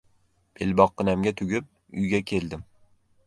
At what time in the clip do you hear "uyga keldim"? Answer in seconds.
1.99-2.65